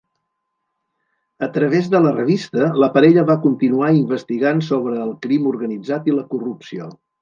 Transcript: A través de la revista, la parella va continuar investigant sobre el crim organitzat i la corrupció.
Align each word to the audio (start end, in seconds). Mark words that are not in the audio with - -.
A 1.47 1.49
través 1.57 1.91
de 1.91 2.01
la 2.07 2.15
revista, 2.17 2.71
la 2.85 2.91
parella 2.97 3.27
va 3.29 3.37
continuar 3.47 3.93
investigant 4.01 4.67
sobre 4.73 4.99
el 5.09 5.17
crim 5.29 5.51
organitzat 5.57 6.13
i 6.15 6.21
la 6.21 6.31
corrupció. 6.37 6.95